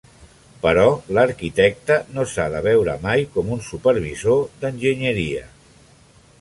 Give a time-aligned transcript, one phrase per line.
[0.61, 0.85] Però
[1.17, 5.49] l'arquitecte no s'ha de veure mai com un supervisor d'enginyeria.